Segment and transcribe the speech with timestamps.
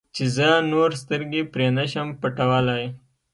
[0.15, 2.83] چې زه نور سترګې پرې نه شم پټولی.